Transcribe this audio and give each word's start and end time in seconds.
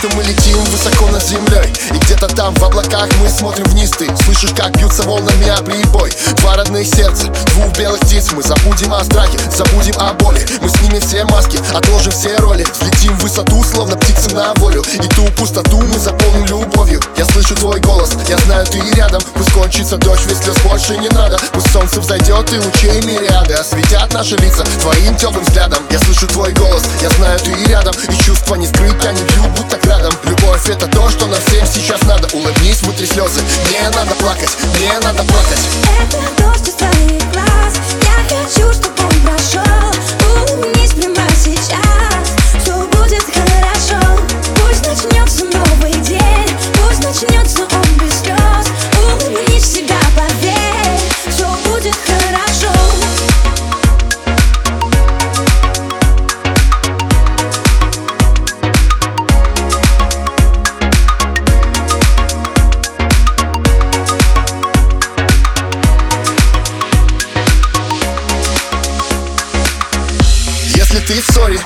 что 0.00 0.16
мы 0.16 0.22
летим 0.22 0.56
высоко 0.64 1.08
над 1.08 1.22
землей. 1.22 1.70
И 1.90 1.98
где-то 1.98 2.26
там 2.28 2.54
в 2.54 2.64
облаках 2.64 3.06
мы 3.20 3.28
смотрим 3.28 3.64
вниз. 3.64 3.90
Ты 3.90 4.08
слышишь, 4.24 4.54
как 4.56 4.74
бьются 4.78 5.02
волнами 5.02 5.48
о 5.48 5.62
прибой. 5.62 6.10
Два 6.38 6.56
родных 6.56 6.86
сердца, 6.86 7.26
двух 7.52 7.76
белых 7.76 8.00
птиц. 8.00 8.32
Мы 8.32 8.42
забудем 8.42 8.94
о 8.94 9.04
страхе, 9.04 9.38
забудем 9.54 9.94
о 9.98 10.14
боли. 10.14 10.40
Мы 10.62 10.70
снимем 10.70 11.02
все 11.02 11.24
маски, 11.24 11.58
отложим 11.74 12.12
все 12.12 12.34
роли. 12.36 12.64
Взлетим 12.80 13.14
в 13.18 13.24
высоту, 13.24 13.62
словно 13.62 13.96
птицы 13.96 14.34
на 14.34 14.54
волю. 14.54 14.82
И 14.94 15.06
ту 15.08 15.26
пустоту 15.36 15.82
мы 15.82 15.98
заполним 15.98 16.46
любовью. 16.46 17.02
Я 17.18 17.26
слышу 17.26 17.54
твой 17.56 17.78
голос, 17.80 18.12
я 18.26 18.38
знаю 18.38 18.64
ты 18.66 18.80
рядом. 18.96 19.20
Пусть 19.34 19.52
кончится 19.52 19.98
дождь, 19.98 20.24
ведь 20.28 20.38
слез 20.38 20.56
больше 20.64 20.96
не 20.96 21.10
надо. 21.10 21.38
Пусть 21.52 21.70
солнце 21.72 22.00
взойдет 22.00 22.50
и 22.54 22.58
лучей 22.58 23.02
мириады 23.02 23.52
Осветят 23.52 24.14
наши 24.14 24.36
лица 24.36 24.64
твоим 24.80 25.14
теплым 25.16 25.44
взглядом. 25.44 25.82
Я 25.90 25.98
слышу 25.98 26.26
твой 26.26 26.52
голос, 26.54 26.84
я 27.02 27.10
знаю 27.10 27.38
ты 27.40 27.52
рядом. 27.66 27.94
И 28.08 28.24
чувства 28.24 28.54
не 28.54 28.66
скрыть, 28.66 29.04
они 29.04 29.20
бьют 29.20 29.48
будто 29.48 29.76
градом 29.90 30.12
Любовь 30.24 30.68
это 30.68 30.86
то, 30.86 31.08
что 31.10 31.26
нам 31.26 31.40
всем 31.46 31.66
сейчас 31.66 32.00
надо. 32.02 32.28
Улыбнись, 32.32 32.80
вытри 32.82 33.06
слезы, 33.06 33.40
мне 33.68 33.90
надо 33.90 34.14
плакать, 34.14 34.50
мне 34.76 34.92
надо 35.00 35.24
плакать. 35.24 35.58
Это 36.00 36.18
дождь 36.38 36.68
из 36.68 36.74
твоих 36.74 37.32
глаз. 37.32 37.74
Я 38.02 38.36
хочу, 38.36 38.72
чтобы 38.72 39.02
он 39.02 39.20
прошел 39.22 39.59
ты 71.10 71.20
в 71.20 71.24
ссоре, 71.24 71.58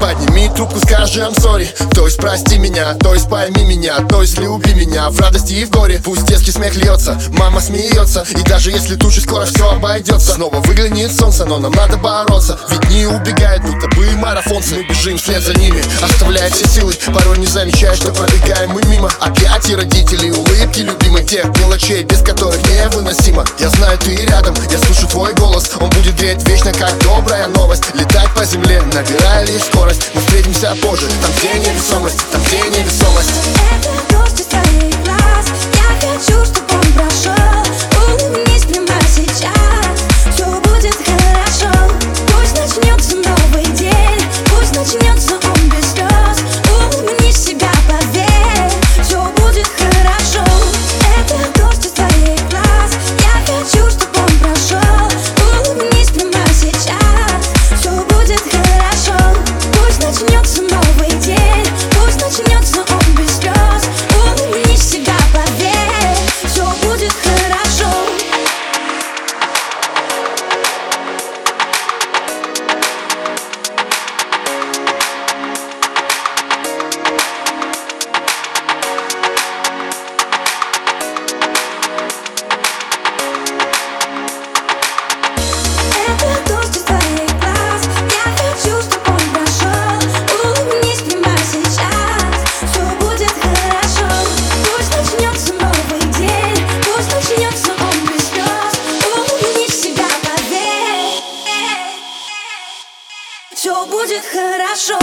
подними 0.00 0.50
трубку, 0.56 0.78
скажи 0.80 1.20
I'm 1.20 1.34
sorry 1.36 1.68
То 1.94 2.06
есть 2.06 2.16
прости 2.16 2.58
меня, 2.58 2.94
то 2.94 3.14
есть 3.14 3.28
пойми 3.28 3.64
меня 3.64 3.96
То 4.08 4.22
есть 4.22 4.38
люби 4.38 4.74
меня. 4.74 5.10
В 5.10 5.20
радости 5.20 5.52
и 5.52 5.64
в 5.64 5.70
горе 5.70 6.00
Пусть 6.02 6.24
детский 6.24 6.50
смех 6.50 6.74
льется, 6.74 7.20
мама 7.38 7.60
смеется. 7.60 8.24
И 8.30 8.42
даже 8.42 8.70
если 8.70 8.96
тучи 8.96 9.20
скоро 9.20 9.44
все 9.44 9.70
обойдется 9.70 10.34
Снова 10.34 10.56
выглянет 10.60 11.12
солнце, 11.12 11.44
но 11.44 11.58
нам 11.58 11.72
надо 11.72 11.96
бороться. 11.98 12.58
Ведь 12.70 12.90
не 12.90 13.06
убегают, 13.06 13.62
будто 13.62 13.88
бы 13.94 14.10
марафонцы 14.16 14.74
Мы 14.76 14.84
бежим 14.84 15.18
вслед 15.18 15.42
за 15.42 15.54
ними, 15.54 15.82
оставляя 16.02 16.50
все 16.50 16.66
силы. 16.66 16.94
Порой 17.14 17.38
не 17.38 17.46
замечая, 17.46 17.94
что 17.94 18.12
пробегаем 18.12 18.70
мы 18.70 18.82
мимо. 18.86 19.10
Опять 19.20 19.68
и 19.68 19.76
родители, 19.76 20.30
улыбки 20.30 20.80
любимых 20.80 21.26
Тех 21.26 21.44
мелочей, 21.58 22.02
без 22.02 22.22
которых 22.22 22.58
невыносимо. 22.68 23.44
Я 23.58 23.68
знаю, 23.68 23.98
ты 23.98 24.16
рядом, 24.16 24.54
я 24.70 24.78
слышу 24.78 25.06
твой 25.06 25.32
голос. 25.34 25.70
Он 25.78 25.88
будет 25.90 26.16
греть 26.16 26.42
вечно, 26.48 26.72
как 26.72 26.96
добрая 27.04 27.46
новость. 27.48 27.84
Летать 27.94 28.28
по 28.34 28.44
земле, 28.44 28.82
набирая 28.92 29.46
лишь 29.46 29.62
скорость 29.62 29.89
Мы 30.14 30.20
встретимся 30.20 30.76
позже, 30.80 31.08
там 31.20 31.32
где 31.36 31.68
невесомость 31.68 32.20
Там 32.30 32.40
где 32.44 32.58
невесомость. 32.78 33.32
Это 33.72 33.90
дождь 34.16 34.40
из 34.40 34.46
твоих 34.46 35.02
глаз. 35.04 35.46
Я 35.74 36.08
хочу, 36.08 36.44
чтобы 36.44 36.79
будет 104.00 104.24
хорошо 104.24 104.98